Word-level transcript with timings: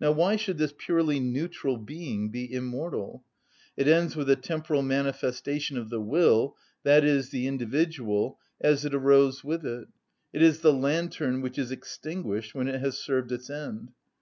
Now 0.00 0.12
why 0.12 0.36
should 0.36 0.56
this 0.56 0.72
purely 0.74 1.20
neutral 1.20 1.76
being 1.76 2.30
be 2.30 2.50
immortal? 2.50 3.22
It 3.76 3.86
ends 3.86 4.16
with 4.16 4.28
the 4.28 4.34
temporal 4.34 4.80
manifestation 4.80 5.76
of 5.76 5.90
the 5.90 6.00
will, 6.00 6.56
i.e., 6.86 7.22
the 7.30 7.46
individual, 7.46 8.38
as 8.62 8.86
it 8.86 8.94
arose 8.94 9.44
with 9.44 9.66
it. 9.66 9.88
It 10.32 10.40
is 10.40 10.60
the 10.60 10.72
lantern 10.72 11.42
which 11.42 11.58
is 11.58 11.70
extinguished 11.70 12.54
when 12.54 12.66
it 12.66 12.80
has 12.80 12.96
served 12.96 13.30
its 13.30 13.50
end. 13.50 13.92